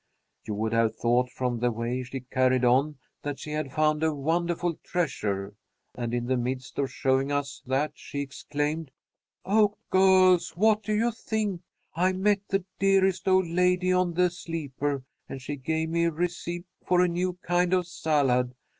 You 0.45 0.55
would 0.55 0.73
have 0.73 0.95
thought 0.95 1.29
from 1.29 1.59
the 1.59 1.69
way 1.71 2.01
she 2.01 2.21
carried 2.21 2.65
on 2.65 2.97
that 3.21 3.37
she 3.37 3.51
had 3.51 3.71
found 3.73 4.01
a 4.01 4.11
wonderful 4.15 4.73
treasure. 4.83 5.53
And 5.93 6.11
in 6.11 6.25
the 6.25 6.37
midst 6.37 6.79
of 6.79 6.91
showing 6.91 7.31
us 7.31 7.61
that 7.67 7.91
she 7.93 8.21
exclaimed: 8.21 8.89
"'Oh, 9.45 9.75
girls, 9.91 10.57
what 10.57 10.81
do 10.81 10.95
you 10.95 11.11
think? 11.11 11.61
I 11.93 12.13
met 12.13 12.39
the 12.49 12.65
dearest 12.79 13.27
old 13.27 13.45
lady 13.45 13.93
on 13.93 14.15
the 14.15 14.31
sleeper, 14.31 15.03
and 15.29 15.39
she 15.39 15.55
gave 15.55 15.89
me 15.91 16.05
a 16.05 16.11
receipt 16.11 16.65
for 16.83 17.01
a 17.01 17.07
new 17.07 17.33
kind 17.43 17.71
of 17.71 17.85
salad. 17.85 18.55